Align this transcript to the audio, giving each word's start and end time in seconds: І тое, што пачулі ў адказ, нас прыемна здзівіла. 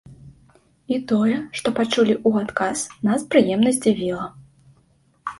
І 0.95 0.95
тое, 1.09 1.33
што 1.59 1.67
пачулі 1.79 2.15
ў 2.27 2.45
адказ, 2.45 2.77
нас 3.09 3.25
прыемна 3.35 3.73
здзівіла. 3.77 4.25